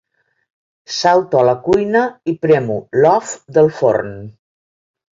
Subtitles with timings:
[0.99, 2.03] Salto a la cuina
[2.35, 4.15] i premo l'off del forn.